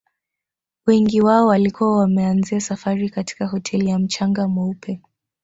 Wengi 0.87 1.21
wao 1.21 1.47
walikuwa 1.47 1.97
wameanzia 1.97 2.59
safari 2.59 3.09
katika 3.09 3.45
hoteli 3.47 3.89
ya 3.89 3.99
mchanga 3.99 4.47
mweupe 4.47 5.01